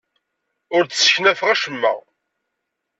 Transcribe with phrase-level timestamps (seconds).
[0.75, 1.93] Ur d-sseknafeɣ acemma.